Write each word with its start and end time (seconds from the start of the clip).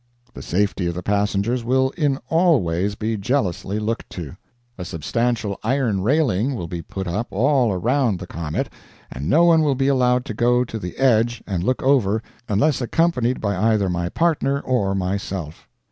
The 0.33 0.41
safety 0.41 0.87
of 0.87 0.95
the 0.95 1.03
passengers 1.03 1.63
will 1.63 1.91
in 1.91 2.17
all 2.27 2.63
ways 2.63 2.95
be 2.95 3.17
jealously 3.17 3.77
looked 3.77 4.09
to. 4.13 4.35
A 4.75 4.83
substantial 4.83 5.59
iron 5.63 6.01
railing 6.01 6.55
will 6.55 6.65
be 6.67 6.81
put 6.81 7.05
up 7.07 7.27
all 7.29 7.71
around 7.71 8.17
the 8.17 8.25
comet, 8.25 8.73
and 9.11 9.29
no 9.29 9.43
one 9.45 9.61
will 9.61 9.75
be 9.75 9.89
allowed 9.89 10.25
to 10.25 10.33
go 10.33 10.63
to 10.65 10.79
the 10.79 10.97
edge 10.97 11.43
and 11.45 11.63
look 11.63 11.83
over 11.83 12.23
unless 12.49 12.81
accompanied 12.81 13.39
by 13.39 13.55
either 13.55 13.91
my 13.91 14.09
partner 14.09 14.59
or 14.61 14.95
myself. 14.95 15.67